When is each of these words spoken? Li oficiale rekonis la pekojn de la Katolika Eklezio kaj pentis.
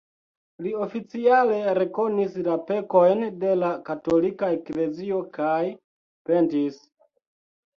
Li 0.67 0.69
oficiale 0.83 1.57
rekonis 1.79 2.37
la 2.47 2.55
pekojn 2.71 3.21
de 3.43 3.51
la 3.65 3.69
Katolika 3.91 4.51
Eklezio 4.57 5.21
kaj 5.39 5.63
pentis. 6.33 6.83